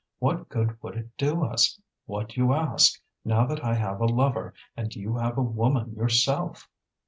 What 0.17 0.49
good 0.49 0.81
would 0.81 0.95
it 0.97 1.15
do 1.15 1.43
us, 1.45 1.79
what 2.07 2.35
you 2.35 2.53
ask, 2.53 2.99
now 3.23 3.45
that 3.45 3.63
I 3.63 3.75
have 3.75 4.01
a 4.01 4.07
lover 4.07 4.55
and 4.75 4.91
you 4.95 5.17
have 5.17 5.37
a 5.37 5.43
woman 5.43 5.93
yourself?" 5.93 6.67